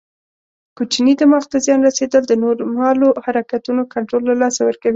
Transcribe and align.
کوچني 0.79 1.13
دماغ 1.21 1.43
ته 1.51 1.57
زیان 1.65 1.81
رسېدل 1.89 2.23
د 2.27 2.33
نورمالو 2.43 3.07
حرکتونو 3.25 3.81
کنټرول 3.93 4.23
له 4.29 4.35
لاسه 4.41 4.61
ورکوي. 4.63 4.89